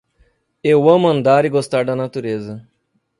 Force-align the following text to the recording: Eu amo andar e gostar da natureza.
Eu 0.63 0.89
amo 0.89 1.07
andar 1.07 1.45
e 1.45 1.49
gostar 1.49 1.85
da 1.85 1.95
natureza. 1.95 2.67